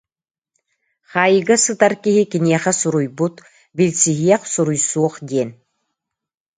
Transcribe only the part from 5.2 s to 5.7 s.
диэн